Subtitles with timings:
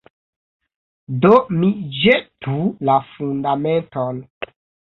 [1.25, 1.69] Do mi
[1.99, 2.57] ĵetu
[2.91, 4.27] la Fundamenton.